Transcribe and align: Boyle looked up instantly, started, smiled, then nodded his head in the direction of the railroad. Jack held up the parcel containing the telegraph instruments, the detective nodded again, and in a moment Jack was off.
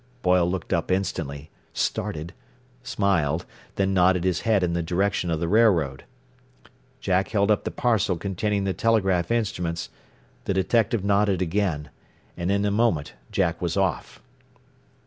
Boyle 0.23 0.49
looked 0.49 0.73
up 0.73 0.89
instantly, 0.89 1.51
started, 1.73 2.33
smiled, 2.81 3.45
then 3.75 3.93
nodded 3.93 4.23
his 4.23 4.41
head 4.41 4.63
in 4.63 4.73
the 4.73 4.81
direction 4.81 5.29
of 5.29 5.39
the 5.39 5.47
railroad. 5.47 6.05
Jack 6.99 7.27
held 7.27 7.51
up 7.51 7.65
the 7.65 7.69
parcel 7.69 8.17
containing 8.17 8.63
the 8.63 8.73
telegraph 8.73 9.29
instruments, 9.29 9.89
the 10.45 10.55
detective 10.55 11.03
nodded 11.05 11.39
again, 11.39 11.89
and 12.35 12.49
in 12.51 12.65
a 12.65 12.71
moment 12.71 13.13
Jack 13.31 13.61
was 13.61 13.77
off. 13.77 14.23